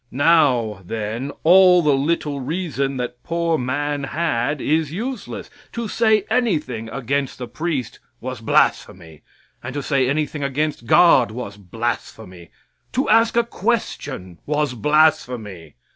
Now, 0.09 0.81
then, 0.83 1.31
all 1.43 1.83
the 1.83 1.93
little 1.93 2.39
reason 2.39 2.97
that 2.97 3.21
poor 3.21 3.59
man 3.59 4.05
had 4.05 4.59
is 4.59 4.91
useless. 4.91 5.47
To 5.73 5.87
say 5.87 6.25
anything 6.27 6.89
against 6.89 7.37
the 7.37 7.47
priest 7.47 7.99
was 8.19 8.41
blasphemy 8.41 9.21
and 9.61 9.75
to 9.75 9.83
say 9.83 10.09
anything 10.09 10.41
against 10.43 10.87
God 10.87 11.29
was 11.29 11.55
blasphemy 11.55 12.49
to 12.93 13.07
ask 13.09 13.37
a 13.37 13.43
question 13.43 14.39
was 14.47 14.73
blasphemy. 14.73 15.75